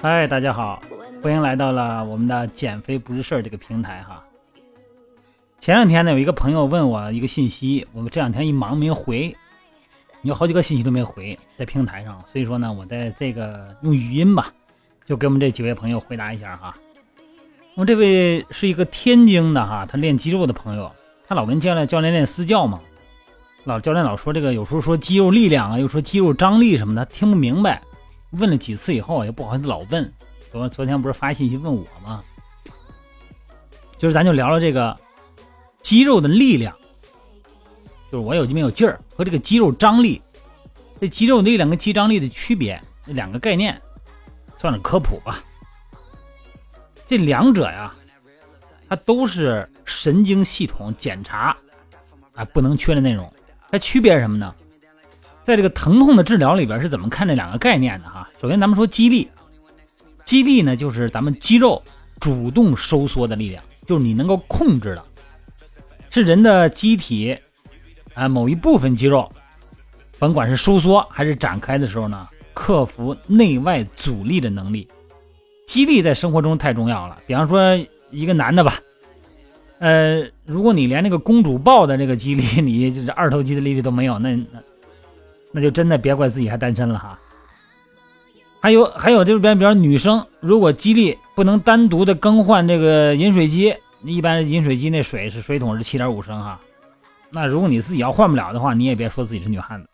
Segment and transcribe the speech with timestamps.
[0.00, 0.80] 嗨，大家好，
[1.20, 4.24] 欢迎来到了我们的减肥不是事儿这个平台哈。
[5.58, 9.36] 前两天呢，有一个朋友问我一个信息，我们这两天一忙没回，
[10.22, 14.52] 有好几个信息都没回在平台上，所以说呢，我在这个用语音吧，
[15.08, 16.76] 就给我们这几位朋友回答一下哈。
[17.74, 20.92] 我们这位是一个天津的哈，他练肌肉的朋友，
[21.26, 22.78] 他老跟教练教练练私教嘛，
[23.64, 27.80] 老教练老说这个，有时候说肌肉力量啊，又说肌肉张力什么的，听不明白。
[28.32, 30.12] 问了几次以后也不好意思老问。
[30.52, 32.22] 昨昨天不是发信息问我吗？
[33.96, 34.94] 就是咱就聊聊这个
[35.80, 36.76] 肌肉的力量，
[38.12, 40.20] 就是我有劲没有劲儿和这个肌肉张力，
[41.00, 43.80] 这肌肉力量跟肌张力的区别，两个概念，
[44.58, 45.42] 算是科普吧。
[47.06, 47.94] 这两者呀，
[48.88, 51.56] 它都是神经系统检查
[52.34, 53.32] 啊不能缺的内容。
[53.70, 54.54] 它区别是什么呢？
[55.42, 58.28] 在这个疼痛的治疗里边是怎么看这两个概念的哈？
[58.38, 59.30] 首先咱们说肌力，
[60.26, 61.82] 肌力呢就是咱们肌肉
[62.20, 65.02] 主动收缩的力量，就是你能够控制的，
[66.10, 67.38] 是人的机体
[68.12, 69.32] 啊某一部分肌肉，
[70.18, 72.28] 甭管是收缩还是展开的时候呢，
[72.58, 74.88] 克服内外阻力的能力。
[75.64, 77.78] 激励在生活中太重要了，比方说
[78.10, 78.80] 一个男的吧，
[79.78, 84.34] 呃，如果你连那个公主抱的这个激励，你就是二头肌的力气都没有，那
[85.52, 85.60] 那。
[85.60, 87.18] 就真的别怪自己还单身了哈。
[88.60, 96.60] 还有还有这边，比如女生，如果激励不能单独的更换这个饮水机，一般饮水机那水是水桶是七点五升哈。
[97.30, 99.88] 那如果你自己要换不了的话，你也别说自己是女汉子。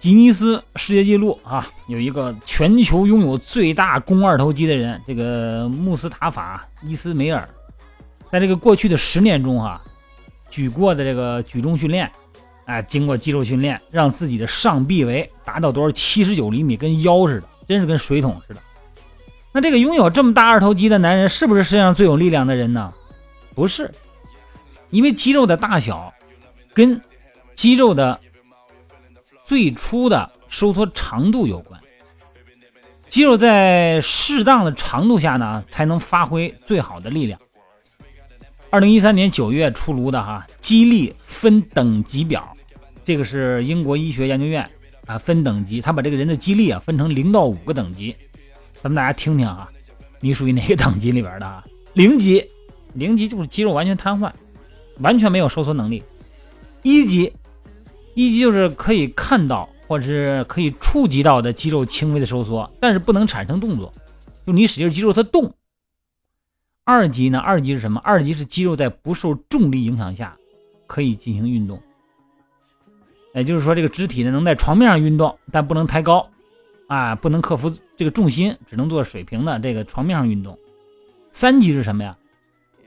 [0.00, 7.46] 吉尼斯世界纪录啊，有一个全球拥有最大肱二头肌的人，这个穆斯塔法伊斯梅尔，
[8.32, 9.78] 在这个过去的十年中哈，
[10.48, 12.10] 举过的这个举重训练。
[12.64, 15.90] 哎，经过肌肉训练，让自己的上臂围达到多少？
[15.90, 18.60] 七十九厘米，跟腰似的，真是跟水桶似的。
[19.52, 22.90] 那这个拥有这么大二头肌的男人，是不是世界上最有力量的人呢？
[23.54, 23.90] 不是，
[24.88, 26.14] 因为肌肉的大小
[26.72, 27.02] 跟
[27.54, 28.18] 肌肉的
[29.50, 31.80] 最初的收缩长度有关。
[33.08, 37.36] 肌肉在适当的长度下呢，才能发挥最好的力量。
[38.70, 42.56] 二零一三年九月出炉的哈肌力分等级表。
[43.04, 44.64] 这个是英国医学研究院
[45.06, 48.14] 啊，分等级，他把这个人的肌力啊分成零到五个等级，
[48.74, 49.68] 咱们大家听听啊，
[50.20, 51.64] 你属于哪个等级里边的啊？
[51.94, 52.48] 零级，
[52.94, 54.30] 零级就是肌肉完全瘫痪，
[54.98, 56.04] 完全没有收缩能力。
[56.82, 57.32] 一级，
[58.20, 63.90] 一级就是可以看到或者是可以触及到的肌肉轻微的收缩，但是不能产生动作，
[64.46, 65.54] 就你使劲肌肉它动。
[66.84, 67.38] 二级呢？
[67.38, 67.98] 二级是什么？
[68.04, 70.36] 二级是肌肉在不受重力影响下
[70.86, 71.80] 可以进行运动。
[73.32, 76.28] 也就是说，这个肢体呢能在床面上运动，但不能抬高，
[76.88, 80.58] 啊，不能克服这个重心，只能做水平的这个床面上运动。
[81.32, 82.14] 三级是什么呀？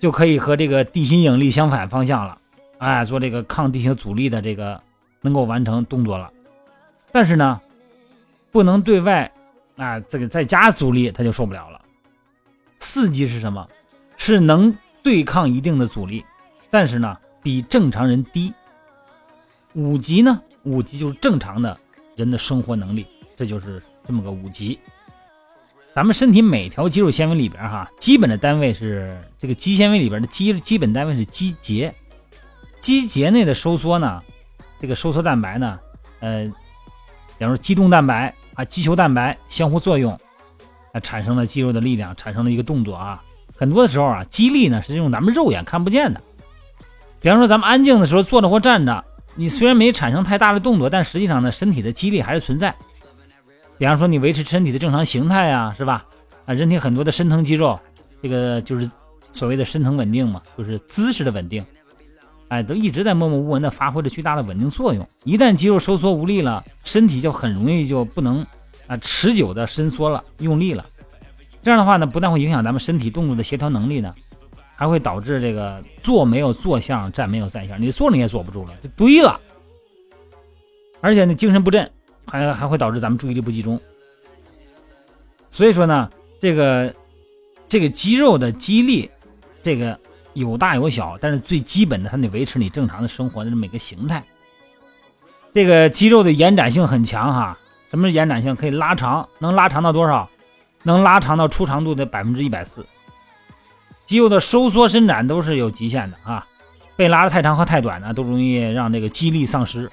[0.00, 2.38] 就可以和这个地心引力相反方向了，
[2.78, 4.82] 哎，做这个抗地心阻力的这个
[5.20, 6.30] 能够完成动作了。
[7.12, 7.60] 但是呢，
[8.50, 9.30] 不能对外，
[9.76, 11.80] 啊，这个再加阻力他就受不了了。
[12.78, 13.66] 四级是什么？
[14.16, 16.24] 是能对抗一定的阻力，
[16.70, 18.52] 但是呢比正常人低。
[19.74, 20.40] 五级呢？
[20.64, 21.78] 五级就是正常的
[22.16, 23.06] 人的生活能力，
[23.36, 24.78] 这就是这么个五级。
[25.94, 31.94] 咱们身体每条肌肉纤维里边，哈，基本的单位是这个肌纤维里边的肌基本单位是肌节。
[32.80, 34.22] 肌节内的收缩呢，
[34.80, 35.78] 这个收缩蛋白呢，
[36.20, 36.44] 呃，
[37.38, 40.18] 比方说肌动蛋白啊、肌球蛋白相互作用，
[40.92, 43.22] 啊，产生了肌肉的力量，产生了一个动作啊。
[43.56, 46.20] 很多的时候啊，肌力呢是用咱们肉眼看不见的。
[47.20, 49.04] 比方说咱们安静的时候坐着或站着。
[49.36, 52.74] 你虽然没产生太大的动作，但实际上呢，身体的肌力还是存在。
[53.78, 56.04] 比方说，你维持身体的正常形态呀，是吧？
[56.46, 57.78] 啊，人体很多的深层肌肉，
[58.20, 58.90] 这个就是
[59.32, 61.64] 所谓的深层稳定嘛，就是姿势的稳定，
[62.50, 65.06] 哎，都一直在默默无闻的发挥着巨大的稳定作用。
[65.24, 68.44] 一旦肌肉收缩无力了，身体就很容易就不能
[68.86, 70.84] 啊持久的伸缩了，用力了。
[71.62, 74.14] 这样的话呢，不但会影响咱们身体动作的协调能力呢。
[74.74, 79.38] 还会导致这个坐没有坐相，站没有站相，你坐你也坐不住了，就堆了。
[81.02, 81.90] 而且呢，精神不振，
[82.26, 83.78] 还还会导致咱们注意力不集中。
[85.50, 86.10] 所以说呢，
[86.40, 86.94] 这个
[87.68, 89.10] 这个肌肉的肌力，
[89.62, 90.00] 这个
[90.34, 94.24] 有大有小，但是最基本的，它得维持你正常的生活的这么一个形态。
[95.52, 97.58] 这个肌肉的延展性很强哈，
[97.90, 98.54] 什么是延展性？
[98.54, 100.28] 可以拉长，能拉长到多少？
[100.82, 102.86] 能拉长到出长度的百分之一百四。
[104.06, 106.46] 肌肉的收缩伸展都是有极限的啊，
[106.96, 109.90] 被拉的太长和太短呢，都容易让这个肌力丧失。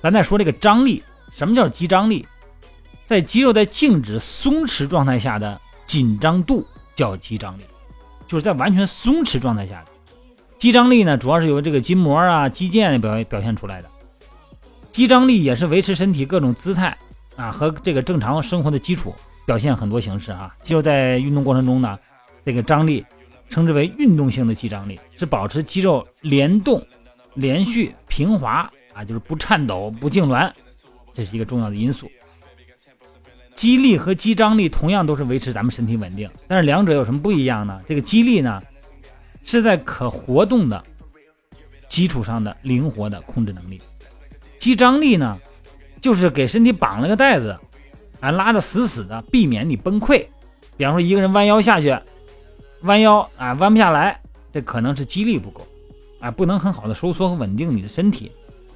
[0.00, 2.26] 咱再说这个张力，什么叫肌张力？
[3.06, 6.64] 在肌肉在静止松弛状态下的紧张度
[6.94, 7.62] 叫肌张力，
[8.30, 9.84] 就是在完全松弛状态下
[10.56, 13.90] 肌张力呢，主要是由这个筋膜啊、肌腱表表现出来的。
[14.92, 16.96] 肌张力也是维持身体各种姿态
[17.34, 19.12] 啊和这个正常生活的基础，
[19.44, 20.54] 表现很多形式啊。
[20.62, 21.98] 肌肉在运动过程中呢，
[22.44, 23.04] 这个张力
[23.48, 26.86] 称之为运动性的肌张力，是保持肌肉联动、
[27.34, 30.52] 连续、平滑啊，就是不颤抖、不痉挛，
[31.12, 32.08] 这是一个重要的因素。
[33.60, 37.78] 肌力和肌张力同样都是维持咱们身体稳定，但是两者有什么不一样呢？
[37.86, 38.58] 这个肌力呢，
[39.44, 40.82] 是在可活动的
[41.86, 43.78] 基础上的灵活的控制能力。
[44.58, 45.38] 肌张力呢，
[46.00, 47.54] 就是给身体绑了个带子，
[48.20, 50.24] 啊，拉的死死的，避免你崩溃。
[50.78, 51.94] 比方说，一个人弯腰下去，
[52.84, 54.18] 弯腰啊，弯不下来，
[54.54, 55.68] 这可能是肌力不够，
[56.18, 58.32] 啊，不能很好的收缩和稳定你的身体。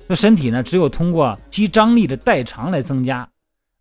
[0.07, 3.27] 这身体呢，只有通过肌张力的代偿来增加，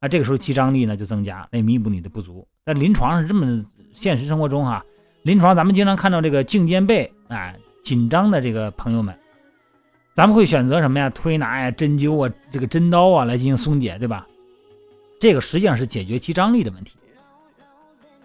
[0.03, 2.45] 那，这个时候肌张力呢就增加，来弥补你的不足。
[2.65, 4.83] 在临床上是这么，现实生活中哈，
[5.21, 7.53] 临床咱们经常看到这个颈肩背啊
[7.85, 9.17] 紧张的这个朋友们。
[10.13, 11.09] 咱们会选择什么呀？
[11.11, 14.27] 推拿呀、针灸啊、这个针刀啊来进行松解，对吧？
[15.21, 16.97] 这个实际上是解决肌张力的问题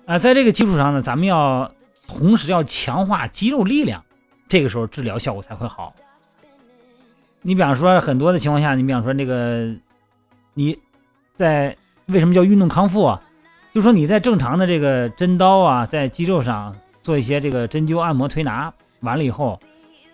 [0.04, 0.19] 啊。
[0.19, 1.72] 在这个基础上呢，咱们要
[2.08, 4.04] 同时要强化肌肉力量，
[4.48, 5.94] 这个时候治疗效果才会好。
[7.40, 9.72] 你比方说，很多的情况下，你比方说那个
[10.54, 10.76] 你
[11.38, 11.75] 在
[12.06, 13.23] 为什么叫运动康复啊？
[13.73, 19.58] 就说你在正常的这个针刀啊，在肌肉上做一些这个针灸、按摩、推拿，完了以后。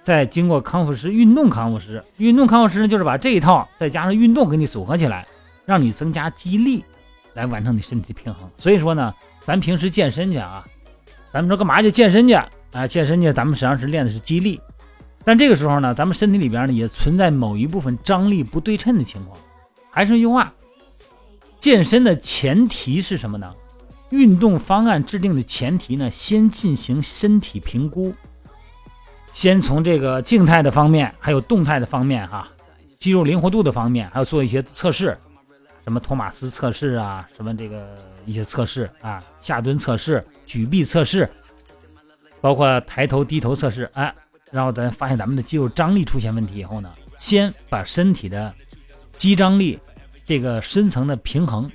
[0.02, 5.26] 再经过康复师、运动康复师、运动康复师呢，就是把这一套再加上运动给你组合起来，
[5.64, 6.84] 让你增加肌力，
[7.32, 8.46] 来完成你身体的平衡。
[8.54, 10.62] 所以说呢，咱平时健身去啊，
[11.26, 12.46] 咱们说干嘛去健身去啊？
[12.86, 14.60] 健身去，咱们实际上是练的是肌力。
[15.24, 19.34] 但这个时候呢，咱们身体里边呢也存在某一部分张力不对称的情况。
[19.90, 20.52] 还是那句话，
[21.64, 23.50] 健身的前提是什么呢？
[24.10, 28.14] 运动方案制定的前提呢，先进行身体评估。
[29.32, 32.46] 先从这个静态的方面，还有动态的方面，哈，
[32.98, 35.16] 肌肉灵活度的方面，还要做一些测试，
[35.84, 37.96] 什么托马斯测试啊，什么这个
[38.26, 41.26] 一些测试啊，下蹲测试、举臂测试，
[42.42, 44.14] 包括抬头、低头测试，哎，
[44.50, 48.54] 然后咱发现咱们的肌肉张力出现问题以后呢，先把身体的
[49.16, 49.78] 肌张力
[50.24, 51.70] 这个深层的平衡，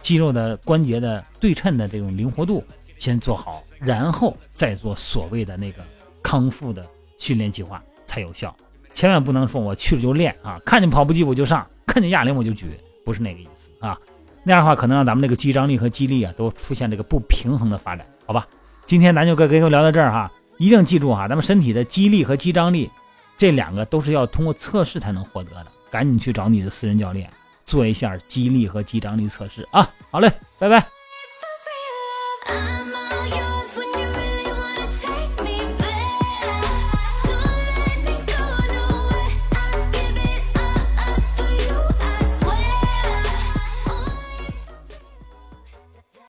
[0.00, 2.64] 肌肉的关节的对称的这种灵活度
[2.98, 5.82] 先做好，然后再做所谓的那个
[6.22, 6.86] 康复的。
[7.18, 8.56] 训练计划才有效，
[8.94, 10.58] 千万不能说我去了就练啊！
[10.64, 12.70] 看见跑步机我就上，看见哑铃我就举，
[13.04, 13.94] 不是那个意思啊！
[14.42, 18.48] 那样的话可能让咱们这个肌张力和肌力啊都出现这个不平衡的发展，好吧？
[18.86, 22.90] 今天咱就跟各位聊到这儿哈，一定记住哈，咱们身体的肌力和肌张力
[23.36, 27.28] 这两个都是要通过测试才能获得的，赶紧去找你的私人教练
[27.70, 29.88] 做一下激励和激张力测试啊！
[30.10, 30.28] 好嘞，
[30.58, 30.99] 拜拜。